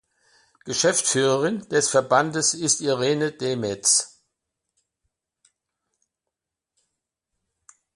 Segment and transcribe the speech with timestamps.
[0.65, 4.19] Geschäftsführerin des Verbandes ist Irene Demetz.